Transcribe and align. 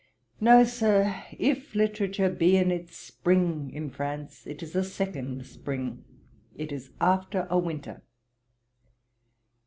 No, 0.39 0.63
Sir, 0.63 1.23
if 1.37 1.75
literature 1.75 2.27
be 2.31 2.57
in 2.57 2.71
its 2.71 2.97
spring 2.97 3.69
in 3.71 3.91
France, 3.91 4.47
it 4.47 4.63
is 4.63 4.75
a 4.75 4.83
second 4.83 5.45
spring; 5.45 6.03
it 6.55 6.71
is 6.71 6.89
after 6.99 7.45
a 7.51 7.59
winter. 7.59 8.01